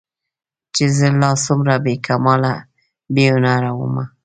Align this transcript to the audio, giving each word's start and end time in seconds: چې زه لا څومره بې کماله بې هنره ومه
چې 0.75 0.83
زه 0.97 1.07
لا 1.21 1.31
څومره 1.45 1.73
بې 1.83 1.95
کماله 2.05 2.53
بې 3.13 3.25
هنره 3.33 3.71
ومه 3.77 4.05